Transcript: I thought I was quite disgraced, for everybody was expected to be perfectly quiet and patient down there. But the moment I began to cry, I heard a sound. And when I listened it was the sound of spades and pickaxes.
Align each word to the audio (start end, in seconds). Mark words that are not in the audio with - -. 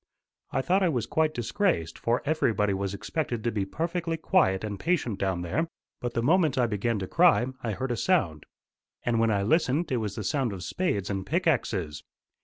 I 0.49 0.63
thought 0.63 0.81
I 0.81 0.89
was 0.89 1.05
quite 1.05 1.31
disgraced, 1.35 1.99
for 1.99 2.23
everybody 2.25 2.73
was 2.73 2.95
expected 2.95 3.43
to 3.43 3.51
be 3.51 3.65
perfectly 3.67 4.17
quiet 4.17 4.63
and 4.63 4.79
patient 4.79 5.19
down 5.19 5.43
there. 5.43 5.67
But 5.99 6.15
the 6.15 6.23
moment 6.23 6.57
I 6.57 6.65
began 6.65 6.97
to 6.97 7.07
cry, 7.07 7.45
I 7.61 7.73
heard 7.73 7.91
a 7.91 7.95
sound. 7.97 8.47
And 9.03 9.19
when 9.19 9.29
I 9.29 9.43
listened 9.43 9.91
it 9.91 9.97
was 9.97 10.15
the 10.15 10.23
sound 10.23 10.53
of 10.53 10.63
spades 10.63 11.11
and 11.11 11.23
pickaxes. 11.23 12.01